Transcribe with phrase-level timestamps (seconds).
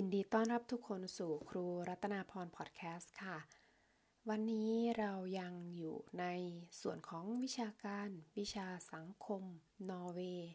[0.00, 3.38] ยินดีต้อนรับทุกคนสู่ครูรัตนาพรพอดแคสต์ค่ะ
[4.28, 6.24] วันนี้เรายังอยู่ใน
[6.80, 8.08] ส่วนของวิชาการ
[8.38, 9.42] วิชาสังคม
[9.90, 10.50] นอร์เวย์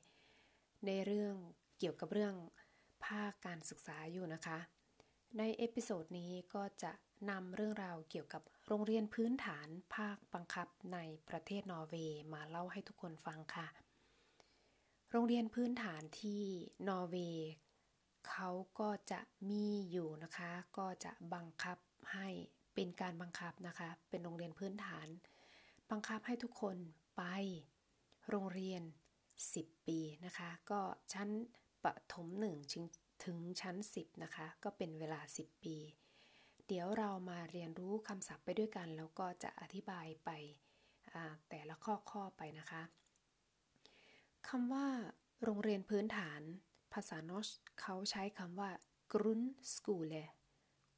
[0.86, 1.36] ในเรื่อง
[1.80, 2.36] เกี่ยวกับเรื่อง
[3.06, 4.60] ภาคการศึกษาอยู่นะคะ
[5.38, 6.92] ใน episode นี้ก็จะ
[7.30, 11.00] นำเรื่องราวเกี่ยวกับโรงเรียนพื้นฐานภาคบังคับใน
[11.30, 13.68] ประเทศนอร์เวย์มาเล่าให้ทุกคนฟังค่ะ
[15.12, 16.42] โรงเรียนพื้นฐานที่
[16.88, 17.50] นอร์เวย์
[18.30, 18.50] เขา
[18.80, 19.20] ก็จะ
[19.50, 21.78] มีอยู่นะคะ ก็จะบังคับ
[22.14, 22.28] ให้
[22.76, 25.08] เป็นการบังคับนะคะ เป็นโรงเรียนพื้นฐาน
[25.92, 26.78] บังคับให้ทุกคน
[27.18, 27.24] ไป
[28.30, 28.84] โรงเรียน
[29.36, 30.82] 10 ปีนะคะ ก็
[31.14, 31.30] ชั้น
[31.84, 32.56] ปฐมหนึ่ง
[33.26, 35.76] ถึงชั้น 10 นะคะ ก็เป็นเวลา 10 ปี
[36.68, 40.30] เดี๋ยวเรามาเรียนรู้คำศัพท์ไปด้วยกัน แล้วก็จะอธิบายไป
[41.50, 42.84] แต่ละข้อข้อไปนะคะ
[44.48, 44.88] คำว่า
[45.44, 46.42] โรงเรียนพื้นฐาน
[46.94, 47.48] ภาษานอช
[47.82, 48.72] เขาใช้คำว่า
[49.14, 50.24] grundskole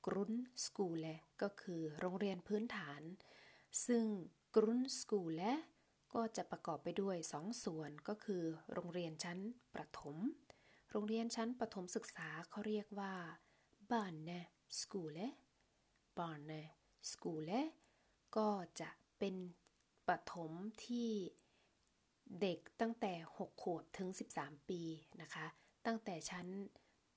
[0.05, 3.01] grundskole ก็คือโรงเรียนพื้นฐาน
[3.87, 4.05] ซึ่ง
[4.55, 5.51] grundskole
[6.13, 9.39] ก็จะประกอบไปด้วยสองส่วนก็คือ โรงเรียนชั้น
[9.75, 10.17] ประถม
[10.91, 13.13] โรงเรียนชั้นประถมศึกษาเขาเรียกว่า
[13.91, 14.39] barne
[14.79, 15.27] skole
[16.17, 16.61] barne
[17.09, 17.59] skole
[18.37, 18.49] ก็
[18.81, 19.35] จะเป็น
[20.07, 20.51] ประถม
[20.85, 21.09] ที่
[22.41, 24.81] เด็กตั้งแต่ 6 ขวบถึง 13 ปี
[25.21, 25.47] นะคะ
[25.85, 26.47] ตั้งแต่ชั้น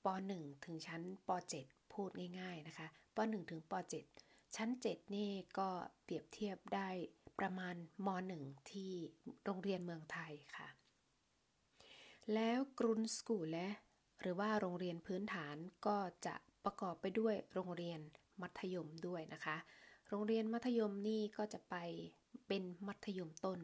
[0.05, 1.29] ป .1 ถึงชั้นป
[1.61, 3.73] .7 พูดง่ายๆนะคะป .1 ถึงป
[4.13, 5.69] .7 ชั้น 7 นี่ก็
[6.03, 6.89] เปรียบเทียบได้
[7.39, 7.75] ประมาณ
[8.05, 8.09] ม
[8.39, 8.91] .1 ที่
[9.43, 10.69] โรงเรียนเมืองไทยค่ะ
[12.33, 13.69] แล้วกรุนสกูลและ
[14.21, 15.55] หรือว่าโรงเรียนพื้นฐาน
[15.87, 17.99] ก็จะประกอบไปด้วยโรงเรียน
[18.41, 19.57] มัธยมด้วยนะคะ
[20.07, 21.75] โรงเรียนมัธยมนี่ก็จะไป
[22.47, 23.59] เป็นมัธยมต้น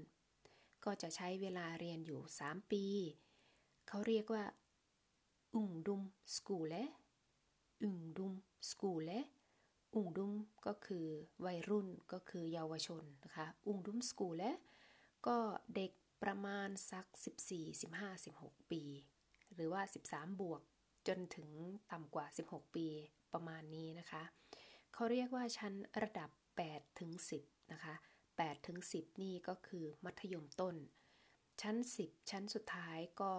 [0.86, 2.86] ก็จะใช้เวลาเรียนอยู่ 3 ปี
[3.88, 4.44] เขาเรียกว่า
[5.56, 6.02] อุงดุม
[6.36, 6.75] สกูเล
[7.84, 8.34] อุงดุม
[8.70, 9.11] สกูเล
[9.94, 10.34] อุงดุม
[10.66, 11.08] ก็คือ
[11.45, 14.44] วัยรุ่นก็คือเยาวชนนะคะอุงดุมสกูเล
[15.27, 15.38] ก็
[15.76, 15.92] เด็ก
[16.23, 17.05] ประมาณสัก
[17.49, 18.83] 14 15 16 ปี
[19.54, 20.61] หรือว่า 13 บวก
[21.08, 21.49] จนถึง
[21.92, 22.87] ต่ำกว่า 16 ปี
[23.33, 24.23] ประมาณนี้นะคะ
[24.93, 25.73] เขาเรียกว่าชั้น
[26.04, 26.30] ระดับ
[26.66, 27.11] 8ถึง
[27.42, 27.95] 10นะคะ
[28.32, 30.76] 8ถึง10 นี่ก็คือมัธยมต้น
[31.61, 33.33] ชั้น 10 ชั้นสุดท้ายก็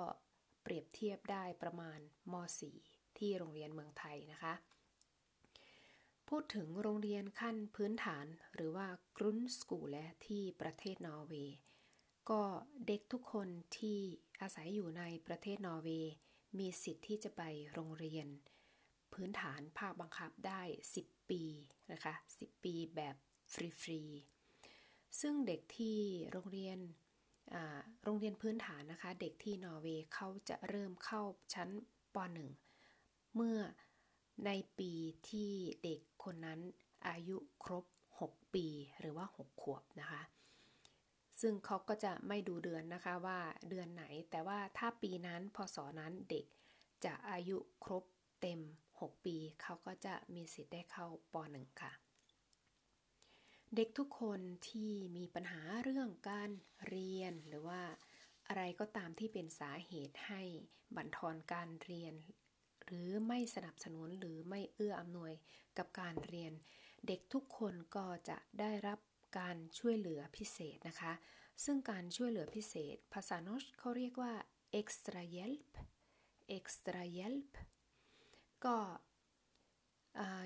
[0.69, 2.01] เปรียบเทียบได้ประมาณ
[2.33, 2.35] ม
[2.79, 4.55] .4 ที่โรงเรียนเมืองไทยนะคะ
[6.29, 11.57] พูดถึงโรงเรียนขั้นพื้นฐานหรือว่ากรุนสกูลและที่ประเทศนอร์เวย์
[12.31, 12.43] ก็
[12.87, 13.99] เด็กทุกคนที่
[14.41, 16.13] อาศัยอยู่ในประเทศนอร์เวย์
[16.59, 18.27] มีสิทธิ์ที่จะไปโรงเรียน
[19.13, 20.63] พื้นฐานภาคบังคับได้
[20.97, 21.43] 10 ปี
[21.93, 23.17] นะคะ 10 ปีแบบ
[23.53, 25.99] ฟรีๆซึ่งเด็กที่
[26.31, 26.79] โรงเรียน
[28.03, 31.23] โรงเรียนพื้นฐานนะคะ เด็กที่นอร์เวย์เขาจะเริ่มเข้า
[31.55, 31.69] ชั้น
[32.15, 32.17] ป
[32.77, 33.59] .1 เมื่อ
[34.47, 34.93] ในปี
[35.29, 35.51] ที่
[35.85, 36.61] เด็กคนนั้น
[37.09, 37.85] อายุครบ
[38.21, 38.67] 6 ปี
[39.01, 40.23] หรือว่า 6 ขวบนะคะ
[41.41, 46.47] ซึ่งเขาก็จะไม่ดูเดือนนะคะว่าเดือนไหน แต่ว่าถ้าปีนั้นพศนั้นเด็ก
[47.05, 48.05] จะอายุครบ
[48.41, 48.61] เต็ม
[48.93, 51.93] 6 ปี เขาก็จะมีสิทธิ์ได้เข้าป .1 ค่ะ
[53.75, 56.51] เด็กทุกคนที่มีปัญหาเรื่องการ
[56.89, 57.83] เรียน หรือว่า
[58.49, 60.43] อะไรก็ตามที่เป็นสาเหตุให้
[60.97, 62.15] บั่นทอนการเรียน
[62.85, 65.33] หรือไม่สนับสนุนหรือไม่เอื้ออำนวย
[65.79, 66.53] กับการเรียน
[67.07, 68.99] เด็กทุกคนก็จะได้รับ
[69.39, 71.13] การช่วยเหลือพิเศษนะคะ
[71.65, 74.33] ซึ่งการช่วยเหลือพิเศษ ภาษาโนชเขาเรียกว่า
[74.81, 75.71] extra hjälp
[76.59, 77.51] extra hjälp
[78.65, 78.77] ก็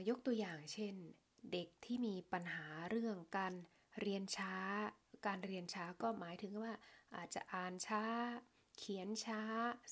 [0.09, 0.95] ยกตัวอย่างเช่น
[1.53, 3.55] เด็กที่มีปัญหาเรื่องการ
[4.01, 4.55] เรียนช้า
[5.27, 6.73] การเรียนช้าก็หมายถึงว่า
[7.17, 8.05] อาจจะอ่านช้า
[8.79, 9.43] เขียนช้า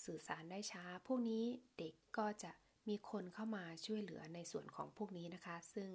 [0.05, 1.45] สื่อสารได้ช้า พวกนี้
[1.79, 2.53] เด็กก็จะ
[2.89, 5.91] มีคนเข้ามาช่วยเหลือในส่วนของพวกนี้นะคะ ซึ่ง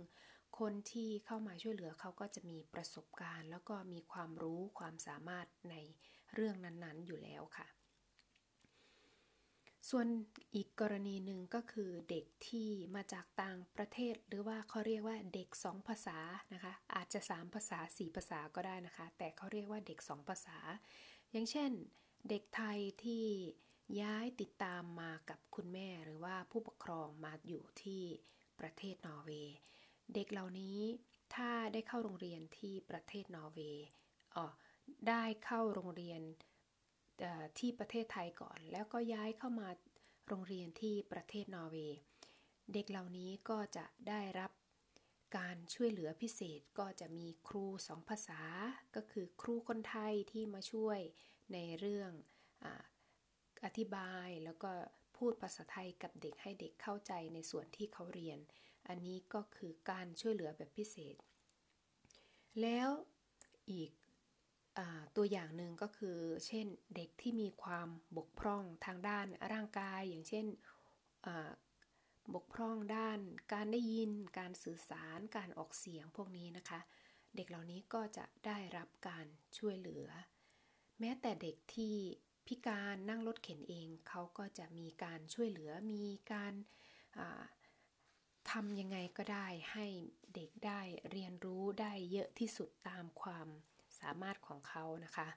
[0.60, 5.76] คนที่เข้ามาช่วยเหลือเขาก็จะมีประสบการณ์ แล้วก็มีความรู้ความสามารถใน
[6.34, 7.68] เรื่องนั้นๆอยู่แล้วค่ะ
[9.90, 10.08] ส่วน
[10.56, 16.18] อีกกรณีหนึ่งก็คือเด็กที่มาจากต่างประเทศ หรือว่าเขาเรียกว่าเด็กสองภาษา
[16.54, 20.58] นะคะ อาจจะ 3 ภาษา 4 ภาษาก็ได้นะคะ แต่เขาเรียกว่าเด็กสองภาษา
[21.32, 21.72] อย่างเช่น
[22.30, 23.26] เด็กไทยที่
[24.02, 28.04] ย้ายติดตามมากับคุณแม่หรือว่าผู้ปกครองมาอยู่ที่
[28.60, 29.56] ประเทศนอร์เวย์
[30.14, 30.80] เด็กเหล่านี้
[31.36, 33.86] ถ้าได้เข้าโรงเรียนที่ประเทศนอร์เวย์
[34.36, 34.46] อ๋อ
[35.10, 36.22] ได้เข้าโรงเรียน
[37.60, 39.70] ที่ประเทศไทยก่อน แล้วก็ย้ายเข้ามา
[40.28, 42.00] โรงเรียนที่ประเทศนอร์เวย์
[42.74, 44.52] เด็กเหล่านี้ก็จะได้รับ
[45.38, 48.42] การช่วยเหลือพิเศษก็จะมีครูสองภาษา
[48.96, 51.00] ก็คือครูคนไทยที่มาช่วย
[51.54, 52.12] ในเรื่อง
[52.64, 52.66] อ
[53.66, 54.72] อธิบายแล้วก็
[55.18, 58.40] พูดภาษาไทยกับเด็กให้เด็กเข้าใจในส่วนที่เขาเรียน
[58.88, 61.16] อันนี้ก็คือการช่วยเหลือแบบพิเศษ
[62.62, 62.90] แล้ว
[63.72, 63.92] อีก
[65.16, 66.18] ตัวอย่างหนึ่งก็คือ
[66.48, 67.88] เช่นเด็กที่มีความ
[68.18, 70.46] บกพร่องทางด้านร่างกาย อย่างเช่น
[72.34, 73.20] บกพร่องด้าน
[73.54, 76.80] การได้ยิน การสื่อสาร การออกเสียงพวกนี้นะคะ
[77.36, 79.26] เด็กเหล่านี้ก็จะได้รับการ
[79.58, 80.08] ช่วยเหลือ
[81.00, 81.96] แม้แต่เด็กที่
[82.48, 86.54] พิการนั่งรถเข็นเองเขาก็จะมีการช่วยเหลือมีการ
[88.52, 89.88] ทำยังไงก็ได้ให้
[90.36, 90.82] เด็กได้
[91.12, 93.48] เรียนรู้ได้เยอะที่สุดตามความ
[94.04, 95.28] สามารถของเขานะคะ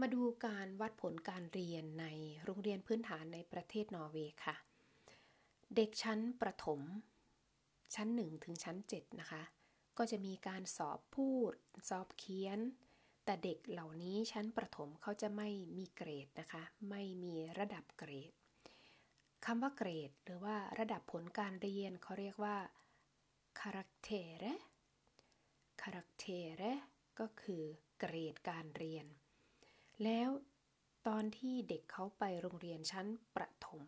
[0.00, 2.06] มาดูการวัดผลการเรียนใน
[2.44, 4.56] โรงเรียนพื้นฐานในประเทศนอร์เวย์ค่ะ
[5.76, 6.80] เด็กชั้นประถม
[7.94, 9.42] ชั้น 1 ถึงชั้น 7 นะคะ
[9.98, 11.52] ก็จะมีการสอบพูด
[11.88, 12.58] สอบเขียน
[13.24, 15.48] แต่เด็กเหล่านี้ชั้นประถมเขาจะไม่
[15.78, 18.32] มีเกรดนะคะ ไม่มีระดับเกรด
[19.44, 22.56] คำว่าเกรด หรือว่าระดับผลการเรียนเขาเรียกว่า
[25.84, 26.72] karaktere karaktere
[27.20, 27.62] ก็คือ
[27.98, 29.06] เกรดการเรียน
[30.04, 30.30] แล้ว
[31.08, 33.84] ตอนที่เด็กเขาไปโรงเรียนชั้นประถม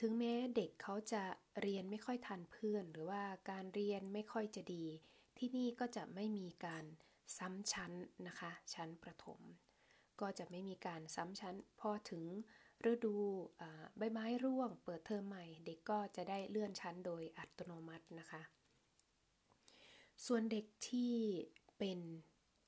[0.00, 1.24] ถึงแม้เด็กเขาจะ
[1.62, 4.84] เรียนไม่ค่อยทันเพื่อน หรือว่าการเรียนไม่ค่อยจะดี
[5.38, 6.84] ที่นี่ก็จะไม่มีการ
[7.38, 7.92] ซ้ำชั้น
[8.26, 9.40] นะคะ ชั้นประถม
[10.20, 12.24] ก็จะไม่มีการซ้ำชั้น พอถึง
[12.90, 13.16] ฤดู
[13.98, 18.42] ใบไม้ร่วง เปิดเทอมใหม่ เด็กก็จะได้เลื่อนชั้นโดยอัตโนมัตินะคะ
[20.26, 21.12] ส่วนเด็กที่
[21.78, 21.98] เป็น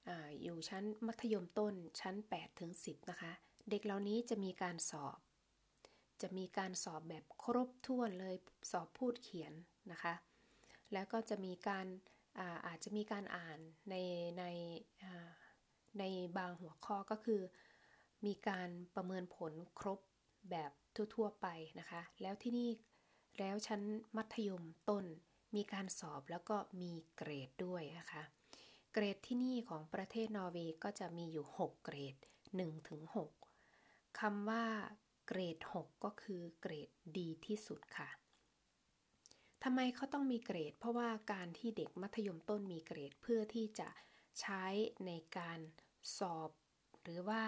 [0.09, 0.11] อ
[0.43, 3.33] อยู่ชั้นมัธยมต้นชั้น8ถึง10 นะคะ
[3.71, 5.19] เด็กเหล่านี้จะมีการสอบ
[6.23, 8.35] จะมีการสอบแบบครบถ้วนเลย
[8.71, 9.53] สอบพูดเขียน
[9.93, 10.15] นะคะ
[10.93, 11.87] แล้วก็จะมีการ
[12.39, 13.59] อาอาจจะมีการอ่าน
[13.91, 13.95] ใน
[14.39, 14.45] ใน
[15.99, 16.05] ใน
[16.37, 17.41] บางหัวข้อก็คือ
[18.27, 19.99] มีการประเมินผลครบ
[20.51, 20.73] แบบ
[21.15, 21.47] ทั่วๆไป
[21.81, 22.69] นะคะ แล้วที่นี่
[23.39, 23.83] แล้วชั้น
[24.17, 25.05] มัธยมต้น
[25.57, 28.23] มีการสอบแล้วก็มีเกรดด้วยนะคะ
[28.93, 32.17] เกรดที่นี่ของประเทศนอร์เวย์ก็จะมีอยู่ 6 เกรด
[32.53, 33.03] 1ถึง
[33.57, 34.65] 6คำว่า
[35.27, 38.09] เกรด 6 ก็คือเกรดดีที่สุดค่ะ
[39.65, 43.89] ทำไมเขาต้องมีเกรด เพราะว่าการที่เด็กมัธยมต้นมีเกรดเพื่อที่จะ
[44.41, 44.65] ใช้
[45.07, 45.59] ในการ
[46.19, 46.51] สอบ
[47.03, 47.43] หรือว่า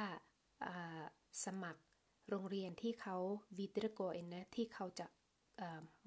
[1.44, 1.82] สมัคร
[2.28, 3.16] โรงเรียนที่เขา
[3.58, 5.06] วิดร์โกเอนนะที่เขาจะ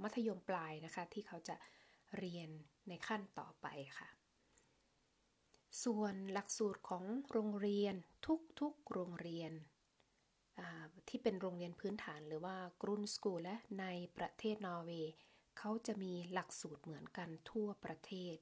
[0.04, 1.56] มัธยมปลายนะคะ ที่เขาจะ
[2.18, 2.50] เรียน
[2.88, 3.68] ในขั้นต่อไป
[3.98, 4.10] ค่ะ
[5.84, 7.96] ส่วนหลักสูตรของโรงเรียน
[8.60, 9.52] ทุกๆโรงเรียน
[11.08, 13.86] ที่เป็นโรงเรียนพื้นฐานหรือว่ากรุนสกูลและใน
[14.18, 15.14] ประเทศนอร์เวย์
[15.58, 18.38] เขาจะมีหลักสูตรเหมือนกันทั่วประเทศ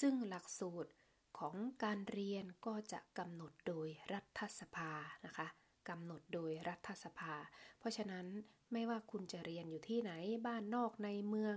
[0.00, 0.90] ซึ่งหลักสูตร
[1.38, 1.54] ของ
[1.84, 4.92] การเรียนก็จะกำหนดโดยรัฐสภา
[5.26, 5.46] นะคะ
[5.88, 7.34] กำหนดโดยรัฐสภา
[7.78, 8.26] เพราะฉะนั้น
[8.72, 10.12] ไม่ว่าคุณจะเรียนอยู่ที่ไหน
[10.46, 11.56] บ้านนอกในเมือง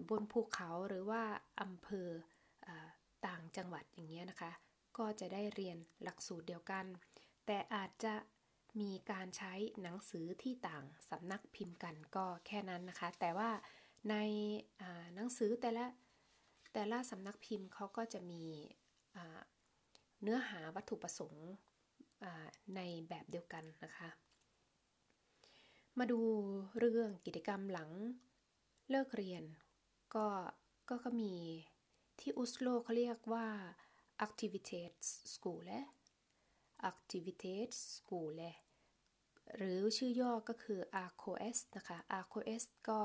[0.00, 1.22] อยู่บนภูเขาหรือว่า
[1.60, 2.08] อำเภอ
[2.66, 2.68] อ
[3.26, 4.52] ต่างจังหวัดอย่างเงี้ยนะคะ
[4.98, 6.84] ก็จะได้เรียนหลักสูตรเดียวกัน
[7.46, 8.14] แต่อาจจะ
[8.80, 9.52] มีการใช้
[9.82, 13.50] หนังสือที่ต่างสำนักพิมพ์กันก็แค่นั้นนะคะ แต่ว่า
[14.10, 14.16] ใน
[15.14, 15.86] หนังสือแต่ละ
[16.72, 18.42] แต่ละสำนักพิมพ์เขาก็จะมี
[20.22, 21.48] เนื้อหาวัตถุประสงค์
[22.76, 24.08] ในแบบเดียวกันนะคะ
[25.98, 26.20] มาดู
[26.78, 27.90] เรื่องกิจกรรมหลัง
[28.90, 29.44] เลิกเรียน
[30.14, 30.26] ก็
[30.88, 31.34] ก็ก็มี
[32.20, 33.46] ที่อุสโลเขาเรียกว่า
[34.26, 34.96] activities
[35.32, 35.68] school
[36.90, 38.40] activities school
[39.56, 43.00] หรือชื่อย่อก็คือ ARCOS นะคะ ARCOS ก็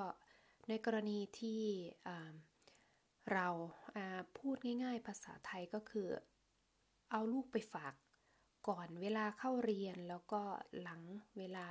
[0.69, 1.61] ในกรณีที่
[3.33, 3.47] เรา
[4.37, 6.09] พูดง่ายๆ ภาษาไทยก็คือ
[7.11, 7.93] เอาลูกไปฝาก
[8.67, 10.41] ก่อนเวลาเข้าเรียนแล้วก็
[10.81, 11.01] หลัง
[11.37, 11.67] เวลา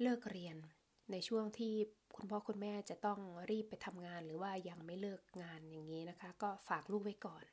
[0.00, 0.56] เลิกเรียน
[1.10, 1.74] ในช่วงที่
[2.16, 3.18] คุณพ่อคุณแม่จะต้อง
[3.50, 7.44] รีบไปทำงานหรือว่ายังไม่เลิกงานอย่างนี้นะคะ ก็ฝากลูกไว้ก่อน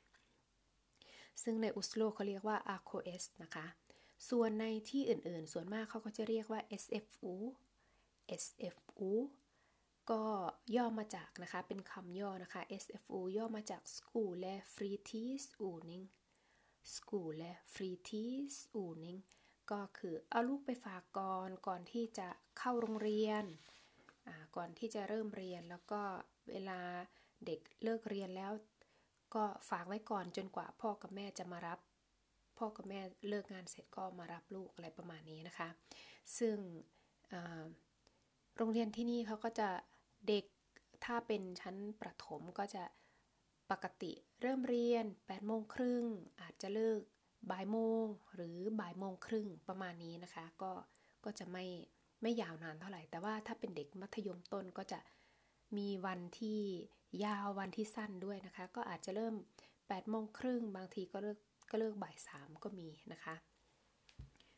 [1.42, 3.66] ซึ่งในอุสโลเขาเรียกว่า RCOS นะคะ
[4.28, 7.34] ส่วนในที่อื่นๆ ส่วนมากเขาก็จะเรียกว่า SFU
[8.42, 9.10] SFU
[10.10, 10.22] ก็
[10.76, 16.06] ย่อมาจากนะคะ เป็นคำย่อนะคะ SFU ย่อมาจาก School และ Fritidsordning
[16.94, 19.20] School และ Fritidsordning
[19.72, 23.44] ก็คือเอาลูกไปฝากก่อนก่อนที่จะเข้าโรงเรียน
[24.56, 26.02] ก่อนที่จะเริ่มเรียนแล้วก็
[26.50, 26.80] เวลา
[27.46, 28.52] เด็กเลิกเรียนแล้ว
[29.34, 31.78] ก็ฝากไว้ก่อนจนกว่าพ่อกับแม่จะมารับ
[32.58, 35.68] พ่อกับแม่เลิกงานเสร็จก็มารับลูกอะไรประมาณนี้นะคะ
[36.38, 36.56] ซึ่ง
[38.56, 39.68] โรงเรียนที่นี่เขาก็จะ
[40.28, 40.44] เด็ก
[41.04, 42.84] ถ้าเป็นชั้นประถมก็จะ
[43.70, 44.12] ปกติ
[44.42, 46.04] เริ่มเรียน8โมงครึ่ง
[46.40, 47.00] อาจจะเลิก
[47.50, 50.72] บ่ายโมงหรือบ่ายโมงครึ่งประมาณนี้นะคะ ก็
[51.24, 51.64] ก็จะไม่
[52.22, 55.00] ไม่ยาวนานเท่าไหร่ แต่ว่าถ้าเป็นเด็กมัธยมต้นก็จะ
[55.76, 56.60] มีวันที่
[57.24, 59.34] ยาววันที่สั้นด้วยนะคะ ก็อาจจะเริ่ม
[59.76, 61.38] 8โมงครึ่งบางทีก็เลิก
[61.70, 63.34] ก็เลิกบ่ายสามก็มีนะคะ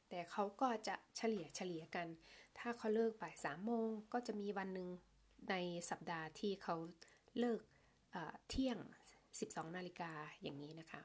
[0.09, 2.07] แต่เขาก็จะเฉลี่ยเฉลี่ยกัน
[2.59, 4.89] ถ้าเขาเลิกบ่ายสามโมงก็จะมีวันหนึ่ง
[5.51, 5.55] ใน
[5.91, 6.75] สัปดาห์ที่เขา
[7.39, 7.61] เลิก
[8.49, 8.79] เที่ยง
[9.27, 10.13] 12 นาฬิกา
[10.43, 11.01] อย่างนี้นะคะ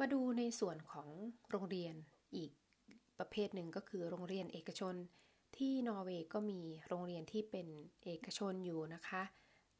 [0.00, 1.08] มาดูในส่วนของ
[1.50, 1.94] โรงเรียน
[2.36, 2.50] อีก
[3.18, 4.94] ประเภทหนึ่งก็คือโรงเรียนเอกชน
[5.56, 7.66] ที่นอร์เวย์ก็มีโรงเรียนที่เป็น
[8.04, 9.22] เอกชนอยู่นะคะ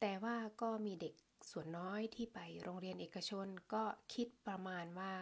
[0.00, 1.14] แต่ว่าก็มีเด็ก
[1.50, 5.14] ส่วนน้อยที่ไปโรงเรียนเอกชนก็คิดประมาณว่า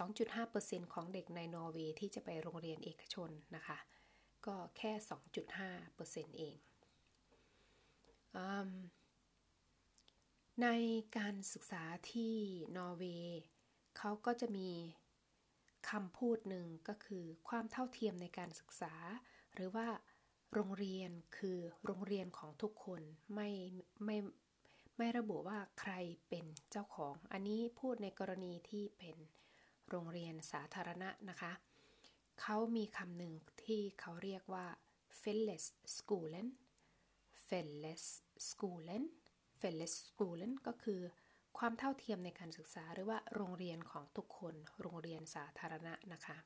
[0.00, 3.78] 2.5%ของเด็กในนอร์เวย์ที่จะไปโรงเรียนเอกชนนะคะ
[4.46, 4.92] ก็แค่
[5.66, 6.56] 2.5%เอง
[10.62, 10.68] ใน
[11.16, 12.34] การศึกษาที่
[12.76, 13.42] นอร์เวย์
[13.98, 14.70] เขาก็จะมี
[15.90, 18.94] คำพูดหนึ่งก็คือความเท่าเทียมในการศึกษา
[19.54, 19.88] หรือว่า
[20.54, 23.02] โรงเรียนคือโรงเรียนของทุกคน
[23.34, 23.50] ไม่
[24.04, 24.16] ไม่
[24.98, 25.92] ไม่ระบุว่าใคร
[26.28, 29.16] เป็นเจ้าของ อันนี้พูดในกรณีที่เป็น
[29.88, 31.52] โรงเรียนสาธารณะนะคะ
[32.40, 33.32] เขามีคำหนึ่ง
[33.64, 34.66] ที่เขาเรียกว่า
[35.22, 35.64] felles
[35.96, 36.48] skolen
[37.48, 38.04] felles
[38.48, 39.04] skolen
[39.60, 41.00] felles skolen ก็คือ
[41.58, 46.36] ความเท่าเทียมในการศึกษาหรือว่าโรงเรียนของทุกคน โรงเรียนสาธารณะนะคะ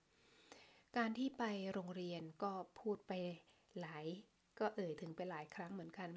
[0.97, 3.13] การที่ไปโรงเรียนก็พูดไป
[3.81, 4.07] หลาย
[4.59, 6.11] ก็เอ่ยถึงไปหลายครั้งเหมือนกัน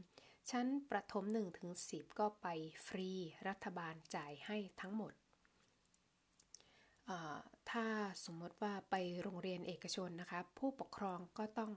[0.52, 2.48] ชั้นประถม1ถึง10 ก็ไป
[2.88, 3.10] ฟรี
[3.48, 5.14] รัฐบาลจ่ายให้ทั้งหมด
[7.72, 7.88] ถ้า
[8.26, 11.72] สมมติว่าไปโรงเรียนเอกชนนะคะ ผู้ปกครองก็ต้อง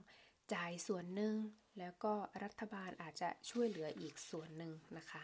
[0.53, 1.35] จ่ายส่วนหนึ่ง
[1.79, 5.23] แล้วก็รัฐบาลอาจจะช่วยเหลืออีกส่วนหนึ่งนะคะ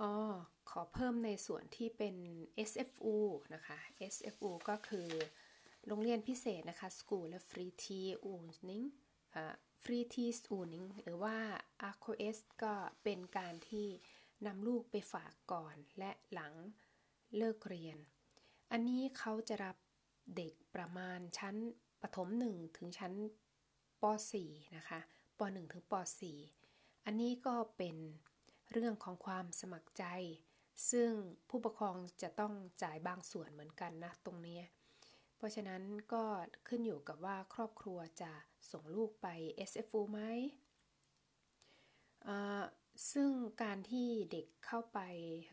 [0.00, 0.12] อ๋อ
[0.70, 2.16] ขอเพิ่มในส่วนที่เป็น
[2.68, 3.16] SFU
[3.54, 3.78] นะคะ
[4.14, 5.08] SFU ก็คือ
[5.86, 8.34] โรงเรียนพิเศษนะคะ School และ Free t e u
[8.68, 8.86] n i n g
[9.82, 10.26] Free t e
[10.56, 11.36] u n i n g หรือว่า
[11.88, 13.86] ARCOS ก็เป็นการที่
[14.46, 16.54] นำลูกไปฝากก่อนและหลัง
[17.36, 17.98] เลิกเรียน
[18.72, 19.76] อันนี้เขาจะรับ
[20.36, 21.56] เด็กประมาณชั้น
[22.02, 23.12] ประถม1ถึงชั้น
[24.02, 24.04] ป
[24.40, 25.00] .4 นะคะ
[25.38, 25.94] ป .1 ถึงป
[26.50, 27.96] .4 อันนี้ก็เป็น
[28.72, 30.04] เรื่องของความสมัครใจ
[30.90, 31.10] ซึ่ง
[31.48, 34.60] ผู้ปกครองจะต้องจ่ายบางส่วนเหมือนกันนะตรงนี้
[35.36, 35.82] เพราะฉะนั้น
[36.12, 36.24] ก็
[36.68, 38.32] ขึ้นอยู่กับว่าครอบครัวจะ
[38.72, 39.26] ส่งลูกไป
[39.70, 40.20] SFU ไหม
[43.12, 43.30] ซึ่ง
[43.62, 44.98] การที่เด็กเข้าไป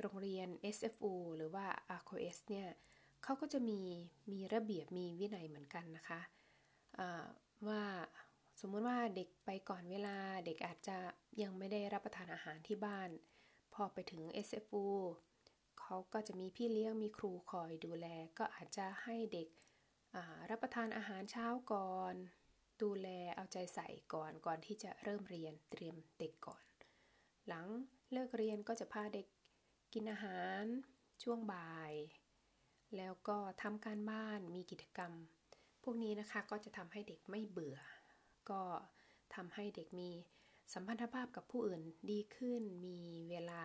[0.02, 1.66] โรงเรียน SFU หรือว่า
[2.00, 2.68] RCOS เนี่ย
[3.24, 3.80] เขาก็จะมี
[4.32, 6.22] มีระเบียบมีวินัยเหมือนกันนะคะ
[7.68, 7.84] ว่า
[8.60, 10.98] สมมติว่าเด็กไปก่อนเวลาเด็กอาจจะ
[11.42, 13.10] ยังไม่ได้รับประทานอาหารที่บ้าน
[13.74, 14.86] พอไปถึง SFU
[15.80, 18.08] เขาก็จะมีพี่เลี้ยงมีครูคอยดูแล
[18.38, 19.48] ก็อาจจะให้เด็ก
[20.50, 22.16] รับประทานอาหารเช้าก่อน
[22.82, 26.64] ดูแลเอาใจใส่ก่อนก่อนที่จะเริ่มเรียนเตรียมเด็กก่อน
[27.48, 27.66] หลัง
[28.12, 29.28] เลิกเรียนก็จะพาเด็ก
[29.94, 30.64] กินอาหาร
[31.24, 31.94] ช่วงบ่าย
[32.98, 35.12] แล้วก็ทำการบ้านมีกิจกรรม
[35.84, 37.78] พวกนี้นะคะก็จะทำให้เด็กไม่เบื่อ
[38.52, 38.62] ก็
[39.36, 40.10] ทำให้เด็กมี
[40.74, 41.82] สัมพันธภาพกับผู้อื่น
[42.12, 43.64] ดีขึ้น มีเวลา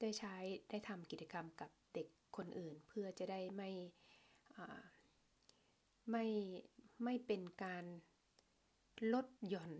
[0.00, 0.36] ได้ใช้
[0.70, 3.70] ได้ทำกิจกรรมกับเด็กคนอื่น เพื่อจะได้ไม่
[6.10, 6.24] ไม่
[7.04, 7.84] ไม่เป็นการ
[9.12, 9.72] ลดหย่อน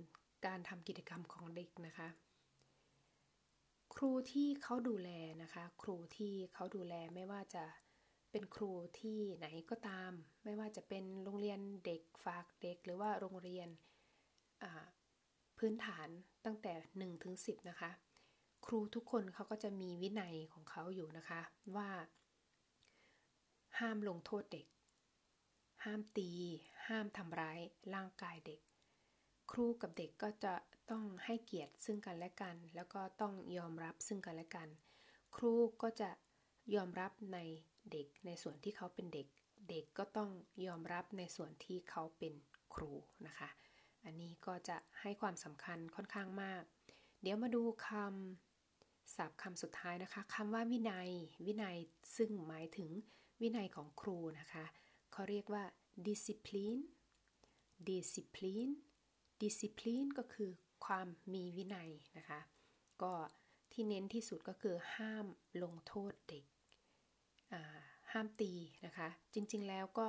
[0.46, 2.08] การทำกิจกรรมของเด็กนะคะ
[3.94, 5.10] ครูที่เขาดูแล
[5.42, 7.64] นะคะ ครูที่เขาดูแลไม่ว่าจะ
[8.30, 10.12] เป็นครูที่ไหนก็ตาม
[10.44, 13.68] ไม่ว่าจะเป็นโรงเรียนเด็กฝากเด็กหรือว่าโรงเรียน
[15.58, 16.08] พื้นฐาน
[16.44, 17.90] ตั้งแต่1ถึง10 นะคะ
[18.66, 21.40] ครูทุกคนเขาก็จะมีวินัยของเขาอยู่นะคะ
[21.76, 21.90] ว่า
[23.78, 24.66] ห้ามลงโทษเด็ก
[25.84, 26.30] ห้ามตี
[26.88, 27.58] ห้ามทำร้าย
[27.94, 28.60] ร่างกายเด็ก
[29.50, 30.54] ครูกับเด็กก็จะ
[30.90, 34.68] ต้องให้เกียรติซึ่งกันและกัน แล้วก็ต้องยอมรับซึ่งกันและกัน
[35.36, 36.10] ครูก็จะ
[36.74, 37.38] ยอมรับใน
[37.92, 39.26] เด็กในส่วนที่เขาเป็นเด็ก
[39.70, 40.30] เด็กก็ต้อง
[40.66, 42.34] ยอมรับในส่วนที่เขาเป็น
[42.74, 42.92] ครู
[43.26, 43.48] นะคะ
[44.04, 46.62] อันนี้ก็จะให้ความสำคัญค่อนข้างมาก
[47.22, 51.10] เดี๋ยวมาดูคำศัพท์คำสุดท้ายนะคะคำว่าวินัย
[51.46, 51.76] วินัย
[52.16, 52.90] ซึ่งหมายถึง
[53.40, 54.64] วินัยของครูนะคะ
[55.12, 55.64] เขาเรียกว่า
[56.06, 56.80] discipline
[57.90, 58.72] discipline
[59.42, 60.50] discipline ก็คือ
[60.84, 62.40] ความมีวินัยนะคะ
[63.02, 63.12] ก็
[63.72, 65.26] ที่เน้นที่สุดก็คือห้าม
[65.62, 66.44] ลงโทษเด็ก
[68.12, 68.52] ห้ามตี
[68.86, 70.08] นะคะ จริงๆแล้วก็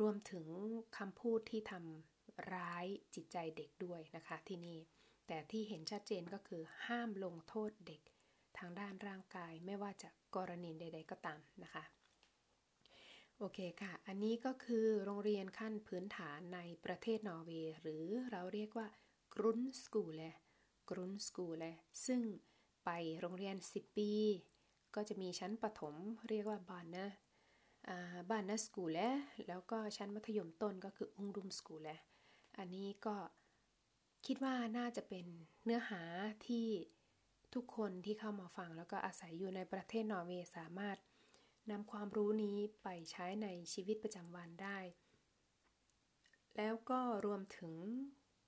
[0.00, 0.46] รวมถึง
[0.98, 2.11] คำพูดที่ทำ
[2.52, 4.78] ร้ายจิตใจเด็กด้วยนะคะที่นี่
[5.26, 8.02] แต่ที่เห็นชัดเจนก็คือห้ามลงโทษเด็ก
[8.58, 11.84] ทางด้านร่างกายไม่ว่าจะกรณีใด ๆ ก็ตามนะคะ
[13.38, 18.86] โอเคค่ะ อันนี้ก็คือโรงเรียนขั้นพื้นฐานในประเทศนอร์เวย์ หรือเราเรียกว่า
[19.34, 20.20] กรุนสกูเล
[20.90, 21.64] กรุนสกูเล
[22.06, 22.20] ซึ่ง
[22.84, 24.10] ไปโรงเรียน 10 ปี
[24.94, 25.94] ก็จะมีชั้นประถม
[26.28, 27.06] เรียกว่าบานนะ
[28.30, 28.98] บานนะสกูเล
[29.48, 31.88] แล้วก็ชั้นมัธยมต้นก็คืออุงดุมสกูเล
[32.58, 33.16] อันนี้ก็
[34.26, 35.26] คิดว่าน่าจะเป็น
[35.64, 36.02] เนื้อหา
[36.46, 36.66] ที่
[37.54, 40.96] ทุกคนที่เข้ามาฟังแล้วก็อาศัยอยู่ในประเทศนอร์เวย์สามารถ
[41.70, 44.78] นำความรู้นี้ไปใช้ในชีวิตประจำวันได้
[46.56, 47.74] แล้วก็รวมถึง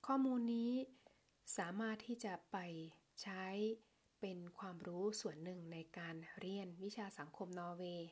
[0.06, 0.72] ข้อมูลนี้
[1.58, 2.56] สามารถที่จะไป
[3.22, 3.44] ใช้
[4.20, 8.08] เป็นความรู้ส่วนหนึ่งในการเรียนวิชาสังคมนอร์เวย์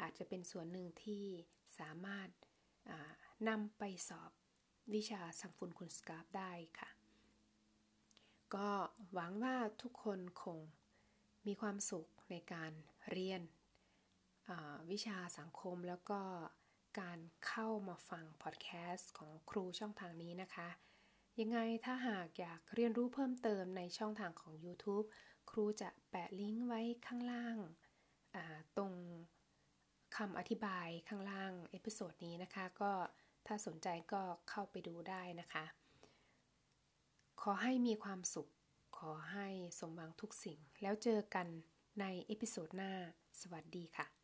[0.00, 1.24] อาจจะเป็นส่วนหนึ่งที่
[1.78, 2.28] สามารถ
[3.48, 4.30] นำไปสอบ
[4.94, 6.90] วิชาสัมฟุนคุณสกาฟได้ค่ะ
[8.54, 8.70] ก็
[9.12, 10.58] หวังว่าทุกคนคง
[11.46, 12.72] มีความสุขในการ
[13.10, 13.42] เรียน
[14.90, 16.20] วิชาสังคมแล้วก็
[17.00, 20.68] การเข้ามาฟังพอดแคสต์ของครูช่องทางนี้นะคะ
[21.40, 25.06] ยังไงถ้าหากอยากเรียนรู้เพิ่มเติมในช่องทางของ YouTube
[25.50, 27.56] ครูจะแปะลิงก์ไว้ข้างล่าง
[28.76, 28.92] ตรง
[30.16, 32.92] คำอธิบายข้างล่าง episode นี้นะคะ ก็
[33.46, 35.64] ถ้าสนใจก็เข้าไปดูได้นะคะ
[37.40, 38.50] ขอให้มีความสุข
[38.98, 41.46] ขอให้สมหวังทุกสิ่ง แล้วเจอกัน
[42.00, 42.92] ใน episode หน้า
[43.40, 44.21] สวัสดีค่ะ